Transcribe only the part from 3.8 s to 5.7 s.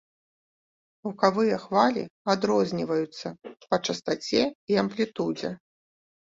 частаце і амплітудзе.